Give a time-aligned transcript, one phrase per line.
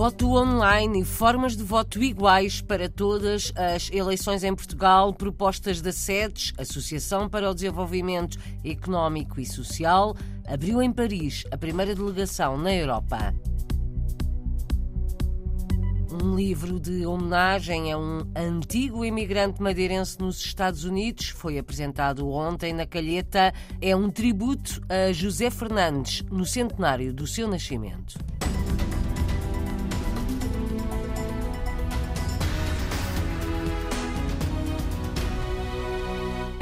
[0.00, 5.92] Voto online e formas de voto iguais para todas as eleições em Portugal, propostas da
[5.92, 10.16] SEDES, Associação para o Desenvolvimento Económico e Social,
[10.48, 13.34] abriu em Paris a primeira delegação na Europa.
[16.10, 22.72] Um livro de homenagem a um antigo imigrante madeirense nos Estados Unidos foi apresentado ontem
[22.72, 23.52] na Calheta.
[23.82, 28.14] É um tributo a José Fernandes no centenário do seu nascimento.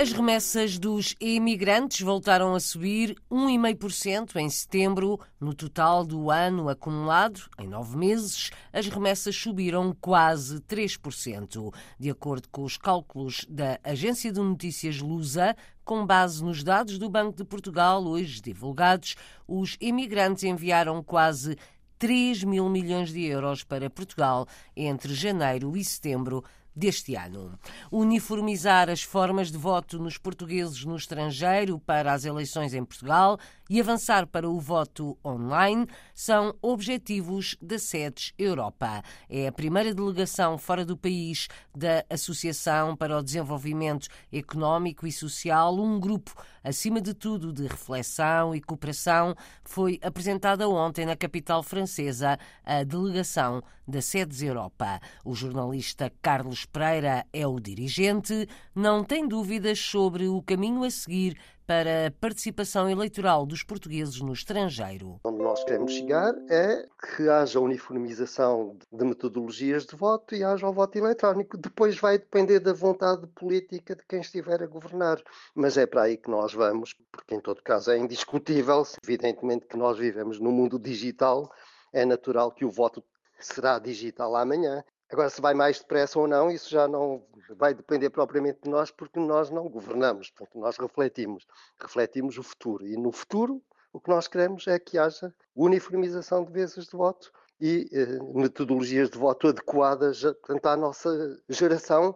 [0.01, 5.19] As remessas dos imigrantes voltaram a subir 1,5% em setembro.
[5.41, 11.74] No total do ano acumulado, em nove meses, as remessas subiram quase 3%.
[11.98, 17.10] De acordo com os cálculos da agência de notícias Lusa, com base nos dados do
[17.10, 19.16] Banco de Portugal, hoje divulgados,
[19.49, 21.57] os imigrantes enviaram quase
[21.99, 24.46] 3 mil milhões de euros para Portugal
[24.77, 26.45] entre janeiro e setembro
[26.79, 27.59] deste ano.
[27.90, 33.38] Uniformizar as formas de voto nos portugueses no estrangeiro para as eleições em Portugal
[33.69, 39.02] e avançar para o voto online são objetivos da SEDES Europa.
[39.29, 45.77] É a primeira delegação fora do país da Associação para o Desenvolvimento Económico e Social,
[45.77, 52.39] um grupo, acima de tudo, de reflexão e cooperação, foi apresentada ontem na capital francesa
[52.65, 55.01] a delegação da SEDES Europa.
[55.24, 61.39] O jornalista Carlos Pereira é o dirigente, não tem dúvidas sobre o caminho a seguir
[61.69, 65.21] para a participação eleitoral dos portugueses no estrangeiro.
[65.22, 70.72] Onde nós queremos chegar é que haja uniformização de metodologias de voto e haja o
[70.72, 71.59] voto eletrónico.
[71.59, 75.22] Depois vai depender da vontade política de quem estiver a governar.
[75.55, 78.87] Mas é para aí que nós vamos, porque em todo caso é indiscutível.
[79.05, 81.53] Evidentemente que nós vivemos no mundo digital,
[81.93, 83.05] é natural que o voto
[83.39, 84.83] será digital amanhã.
[85.11, 87.23] Agora, se vai mais depressa ou não, isso já não
[87.54, 91.47] vai depender propriamente de nós, porque nós não governamos, portanto, nós refletimos,
[91.81, 92.86] refletimos o futuro.
[92.86, 97.32] E no futuro, o que nós queremos é que haja uniformização de vezes de voto
[97.60, 102.14] e eh, metodologias de voto adequadas portanto, à nossa geração.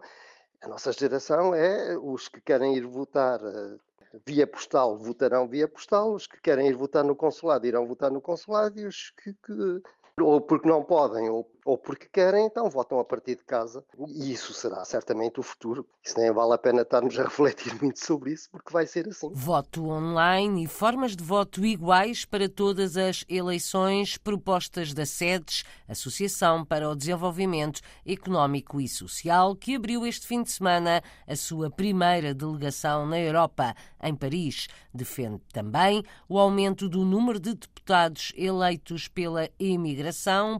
[0.61, 3.77] A nossa geração é os que querem ir votar eh,
[4.25, 8.21] via postal votarão via postal, os que querem ir votar no consulado irão votar no
[8.21, 9.81] consulado e os que, que
[10.21, 13.83] ou porque não podem, ou, ou porque querem, então votam a partir de casa.
[14.07, 15.87] E isso será certamente o futuro.
[16.03, 19.31] Isso nem vale a pena estarmos a refletir muito sobre isso, porque vai ser assim.
[19.33, 26.63] Voto online e formas de voto iguais para todas as eleições propostas da SEDES, Associação
[26.63, 32.35] para o Desenvolvimento Económico e Social, que abriu este fim de semana a sua primeira
[32.35, 34.67] delegação na Europa, em Paris.
[34.93, 40.02] Defende também o aumento do número de deputados eleitos pela imigração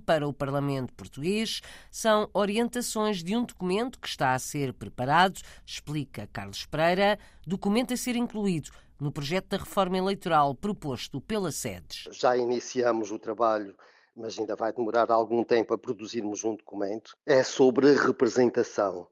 [0.05, 1.61] para o Parlamento Português
[1.91, 7.97] são orientações de um documento que está a ser preparado, explica Carlos Pereira, documento a
[7.97, 12.09] ser incluído no projeto da reforma eleitoral proposto pela SEDES.
[12.11, 13.75] Já iniciamos o trabalho
[14.15, 19.07] mas ainda vai demorar algum tempo a produzirmos um documento, é sobre representação.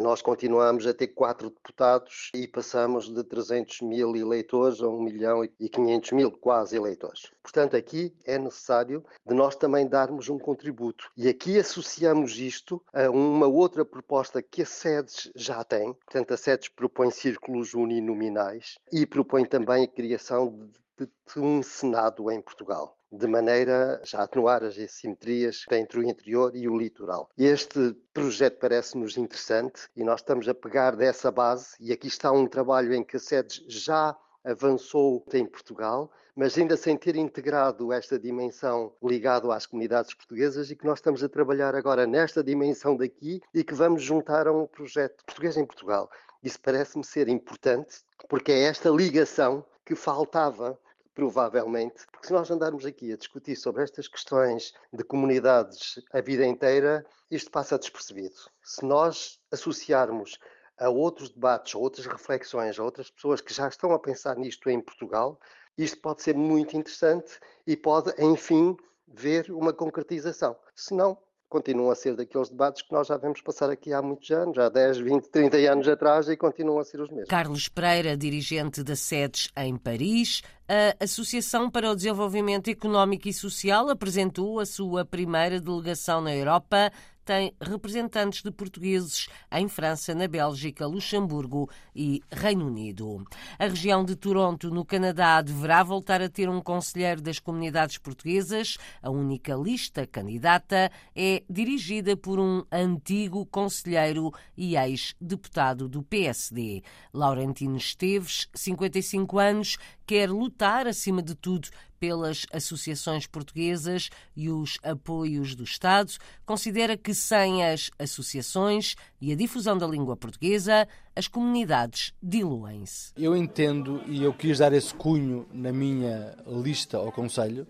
[0.00, 5.44] Nós continuamos a ter quatro deputados e passamos de 300 mil eleitores a 1 milhão
[5.44, 7.30] e 500 mil quase eleitores.
[7.42, 11.10] Portanto, aqui é necessário de nós também darmos um contributo.
[11.16, 15.92] E aqui associamos isto a uma outra proposta que a SEDES já tem.
[15.92, 22.30] Portanto, a SEDES propõe círculos uninominais e propõe também a criação de, de um Senado
[22.30, 27.30] em Portugal de maneira a atenuar as assimetrias entre o interior e o litoral.
[27.38, 32.46] Este projeto parece-nos interessante e nós estamos a pegar dessa base, e aqui está um
[32.46, 38.18] trabalho em que a SEDES já avançou em Portugal, mas ainda sem ter integrado esta
[38.18, 43.40] dimensão ligado às comunidades portuguesas e que nós estamos a trabalhar agora nesta dimensão daqui
[43.54, 46.10] e que vamos juntar a um projeto português em Portugal.
[46.42, 50.78] Isso parece-me ser importante, porque é esta ligação que faltava
[51.14, 56.44] provavelmente, porque se nós andarmos aqui a discutir sobre estas questões de comunidades a vida
[56.44, 58.34] inteira, isto passa despercebido.
[58.62, 60.38] Se nós associarmos
[60.78, 64.68] a outros debates, a outras reflexões, a outras pessoas que já estão a pensar nisto
[64.68, 65.38] em Portugal,
[65.78, 68.76] isto pode ser muito interessante e pode, enfim,
[69.06, 70.56] ver uma concretização.
[70.74, 71.16] Se não,
[71.54, 74.68] continuam a ser daqueles debates que nós já vemos passar aqui há muitos anos, há
[74.68, 77.28] 10, 20, 30 anos atrás e continuam a ser os mesmos.
[77.28, 83.88] Carlos Pereira, dirigente da SEDES em Paris, A Associação para o Desenvolvimento Económico e Social
[83.88, 86.90] apresentou a sua primeira delegação na Europa
[87.24, 93.24] tem representantes de portugueses em França, na Bélgica, Luxemburgo e Reino Unido.
[93.58, 98.76] A região de Toronto, no Canadá, deverá voltar a ter um conselheiro das comunidades portuguesas.
[99.02, 106.82] A única lista candidata é dirigida por um antigo conselheiro e ex-deputado do PSD.
[107.12, 109.76] Laurentino Esteves, 55 anos,
[110.06, 111.68] quer lutar, acima de tudo,
[112.04, 116.12] pelas associações portuguesas e os apoios do Estado,
[116.44, 120.86] considera que sem as associações e a difusão da língua portuguesa,
[121.16, 123.10] as comunidades diluem-se.
[123.16, 127.66] Eu entendo e eu quis dar esse cunho na minha lista ao Conselho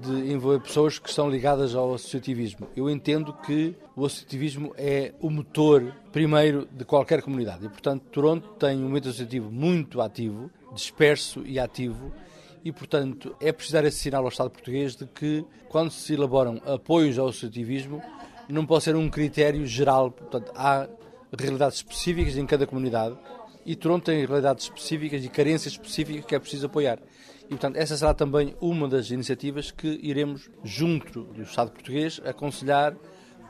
[0.00, 2.68] de envolver pessoas que estão ligadas ao associativismo.
[2.76, 8.50] Eu entendo que o associativismo é o motor primeiro de qualquer comunidade e, portanto, Toronto
[8.50, 12.12] tem um movimento associativo muito ativo, disperso e ativo
[12.64, 16.60] e, portanto, é preciso dar esse sinal ao Estado português de que, quando se elaboram
[16.64, 18.02] apoios ao associativismo,
[18.48, 20.10] não pode ser um critério geral.
[20.10, 20.88] Portanto, há
[21.38, 23.16] realidades específicas em cada comunidade
[23.66, 26.98] e Toronto tem realidades específicas e carências específicas que é preciso apoiar.
[27.44, 32.96] E, portanto, essa será também uma das iniciativas que iremos, junto do Estado português, aconselhar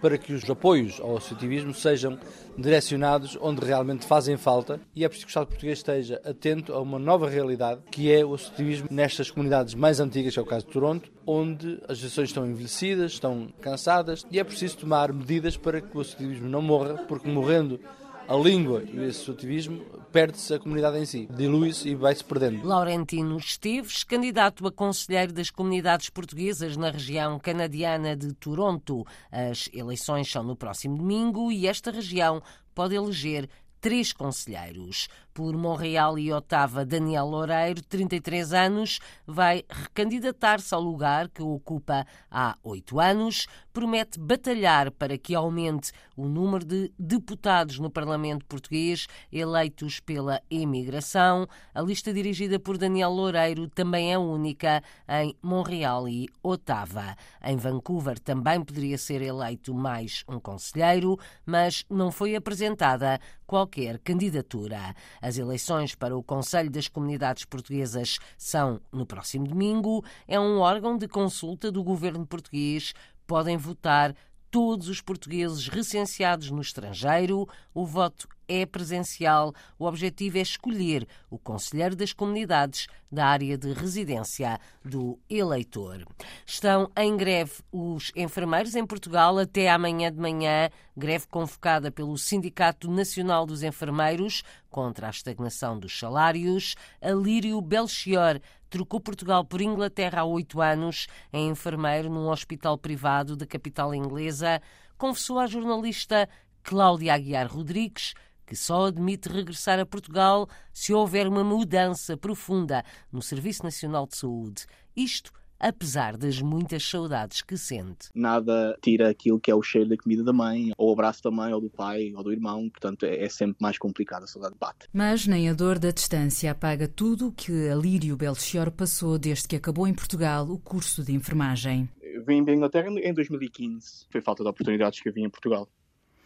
[0.05, 2.19] para que os apoios ao associativismo sejam
[2.59, 6.81] direcionados onde realmente fazem falta e é preciso que o Estado português esteja atento a
[6.83, 10.67] uma nova realidade que é o associativismo nestas comunidades mais antigas, que é o caso
[10.67, 15.81] de Toronto, onde as gestões estão envelhecidas, estão cansadas e é preciso tomar medidas para
[15.81, 17.81] que o associativismo não morra, porque morrendo
[18.26, 22.67] a língua e o associativismo, perde-se a comunidade em si, dilui-se e vai-se perdendo.
[22.67, 29.06] Laurentino Esteves, candidato a conselheiro das comunidades portuguesas na região canadiana de Toronto.
[29.31, 32.43] As eleições são no próximo domingo e esta região
[32.75, 33.49] pode eleger
[33.81, 35.09] três conselheiros.
[35.34, 42.56] Por Montreal e Otava, Daniel Loureiro, 33 anos, vai recandidatar-se ao lugar que ocupa há
[42.62, 43.48] oito anos.
[43.72, 51.48] Promete batalhar para que aumente o número de deputados no Parlamento português eleitos pela imigração.
[51.75, 57.16] A lista dirigida por Daniel Loureiro também é única em Montreal e Otava.
[57.42, 64.94] Em Vancouver também poderia ser eleito mais um conselheiro, mas não foi apresentada qualquer candidatura.
[65.25, 70.05] As eleições para o Conselho das Comunidades Portuguesas são no próximo domingo.
[70.29, 72.93] É um órgão de consulta do governo português.
[73.26, 74.15] Podem votar
[74.50, 77.49] todos os portugueses recenseados no estrangeiro.
[77.73, 79.52] O voto é presencial.
[79.79, 86.05] O objetivo é escolher o conselheiro das comunidades da área de residência do eleitor.
[86.44, 92.91] Estão em greve os enfermeiros em Portugal até amanhã de manhã, greve convocada pelo Sindicato
[92.91, 96.75] Nacional dos Enfermeiros contra a estagnação dos salários.
[97.00, 101.06] Alírio Belchior trocou Portugal por Inglaterra há oito anos.
[101.32, 104.61] É enfermeiro num hospital privado da capital inglesa.
[104.99, 106.29] Confessou à jornalista
[106.64, 108.14] Cláudia Aguiar Rodrigues
[108.46, 114.17] que só admite regressar a Portugal se houver uma mudança profunda no Serviço Nacional de
[114.17, 114.67] Saúde.
[114.96, 118.08] Isto apesar das muitas saudades que sente.
[118.14, 121.31] Nada tira aquilo que é o cheiro da comida da mãe, ou o abraço da
[121.31, 124.55] mãe, ou do pai, ou do irmão, portanto é, é sempre mais complicado, a saudade
[124.61, 124.87] bate.
[124.93, 129.56] Mas nem a dor da distância apaga tudo o que Alírio Belchior passou desde que
[129.56, 131.88] acabou em Portugal o curso de enfermagem.
[132.26, 135.69] vim para a Inglaterra em 2015, foi falta de oportunidades que havia em Portugal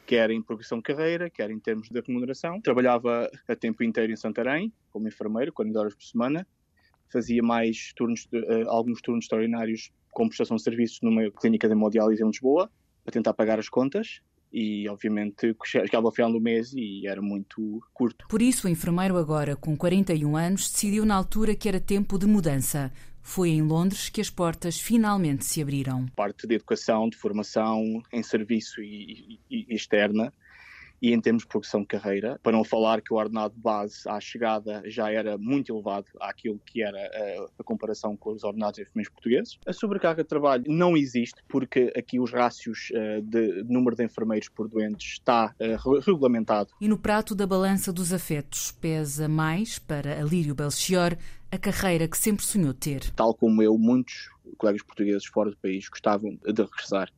[0.08, 2.60] quer em progressão de carreira, quer em termos de remuneração.
[2.62, 6.46] Trabalhava a tempo inteiro em Santarém, como enfermeiro, 40 horas por semana
[7.10, 12.22] fazia mais turnos, uh, alguns turnos extraordinários com prestação de serviços numa clínica de hemodiálise
[12.22, 12.70] em Lisboa,
[13.04, 14.20] para tentar pagar as contas
[14.52, 18.26] e obviamente chegava ao final do mês e era muito curto.
[18.28, 22.26] Por isso o enfermeiro agora, com 41 anos, decidiu na altura que era tempo de
[22.26, 22.90] mudança.
[23.22, 26.06] Foi em Londres que as portas finalmente se abriram.
[26.16, 30.32] Parte de educação, de formação em serviço e, e, e externa
[31.00, 34.20] e em termos de progressão de carreira, para não falar que o ordenado base à
[34.20, 39.12] chegada já era muito elevado àquilo que era a, a comparação com os ordenados enfermeiros
[39.12, 39.58] portugueses.
[39.66, 44.48] A sobrecarga de trabalho não existe porque aqui os rácios uh, de número de enfermeiros
[44.48, 46.70] por doentes está uh, regulamentado.
[46.80, 51.16] E no prato da balança dos afetos pesa mais para Alírio Belchior
[51.50, 53.10] a carreira que sempre sonhou ter.
[53.12, 57.10] Tal como eu, muitos colegas portugueses fora do país gostavam de regressar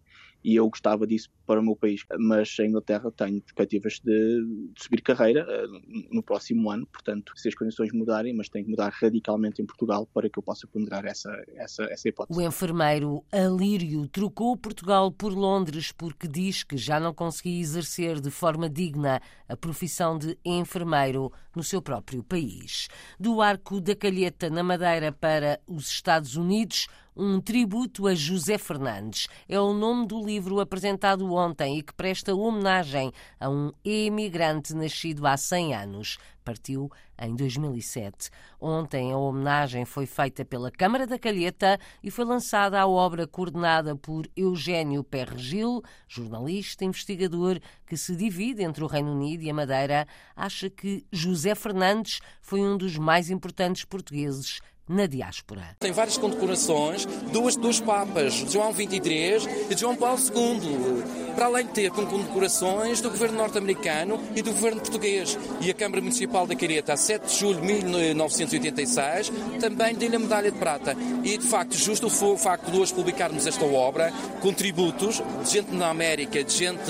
[0.43, 2.05] e eu gostava disso para o meu país.
[2.17, 7.49] Mas a Inglaterra tem perspectivas de, de subir carreira uh, no próximo ano, portanto, se
[7.49, 11.05] as condições mudarem, mas tem que mudar radicalmente em Portugal para que eu possa ponderar
[11.05, 12.39] essa, essa, essa hipótese.
[12.39, 18.31] O enfermeiro Alírio trocou Portugal por Londres porque diz que já não conseguia exercer de
[18.31, 22.87] forma digna a profissão de enfermeiro no seu próprio país.
[23.19, 29.29] Do Arco da Calheta, na Madeira, para os Estados Unidos, um tributo a José Fernandes.
[29.49, 31.40] É o nome do livro apresentado ontem
[31.79, 36.19] e que presta homenagem a um emigrante nascido há 100 anos.
[36.45, 38.31] Partiu em 2007.
[38.61, 43.95] Ontem a homenagem foi feita pela Câmara da Calheta e foi lançada a obra coordenada
[43.97, 50.07] por Eugênio Perregil, jornalista investigador que se divide entre o Reino Unido e a Madeira,
[50.35, 55.77] acha que José Fernandes foi um dos mais importantes portugueses na diáspora.
[55.79, 61.05] Tem várias condecorações, duas dos Papas, João XXIII e João Paulo II,
[61.37, 65.39] para além de ter condecorações do governo norte-americano e do governo português.
[65.61, 70.19] E a Câmara Municipal da Careta, a 7 de julho de 1986, também deu-lhe a
[70.19, 70.97] medalha de prata.
[71.23, 75.89] E, de facto, justo o facto de hoje publicarmos esta obra, contributos de gente na
[75.89, 76.83] América, de gente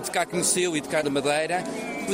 [0.00, 1.64] de cá conheceu e de cá da Madeira,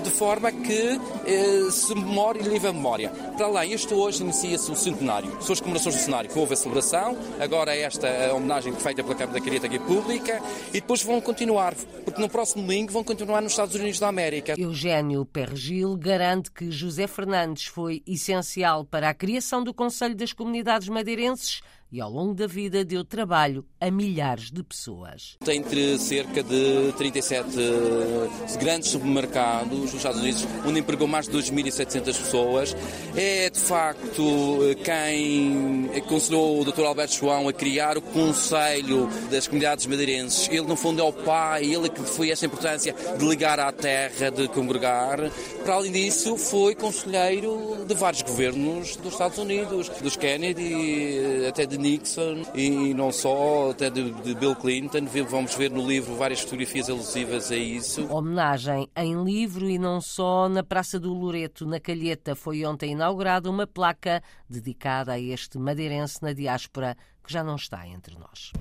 [0.01, 3.11] de forma que eh, se memória e livre a memória.
[3.37, 5.31] Para além, este hoje inicia-se o centenário.
[5.43, 9.39] São as comemorações do cenário houve a celebração, agora esta a homenagem feita pela Câmara
[9.39, 11.75] da Careta aqui pública, e depois vão continuar,
[12.05, 14.55] porque no próximo domingo vão continuar nos Estados Unidos da América.
[14.59, 20.89] Eugênio Pergil garante que José Fernandes foi essencial para a criação do Conselho das Comunidades
[20.89, 25.37] Madeirenses e ao longo da vida deu trabalho a milhares de pessoas.
[25.45, 31.37] Tem entre cerca de 37 eh, grandes supermercados nos Estados Unidos, onde empregou mais de
[31.37, 32.77] 2.700 pessoas.
[33.17, 36.85] É, de facto, eh, quem aconselhou o Dr.
[36.85, 40.49] Alberto João a criar o Conselho das Comunidades Madeirenses.
[40.49, 44.31] Ele, no fundo, é o pai, ele que foi essa importância de ligar à terra,
[44.31, 45.19] de congregar.
[45.65, 51.67] Para além disso, foi conselheiro de vários governos dos Estados Unidos, dos Kennedy, eh, até
[51.67, 55.07] de de Nixon e não só, até de, de Bill Clinton.
[55.29, 58.07] Vamos ver no livro várias fotografias alusivas a isso.
[58.11, 63.51] Homenagem em livro e não só na Praça do Loreto, na Calheta, foi ontem inaugurada
[63.51, 68.53] uma placa dedicada a este madeirense na diáspora que já não está entre nós.